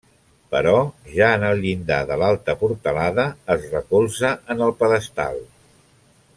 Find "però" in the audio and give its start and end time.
0.53-0.71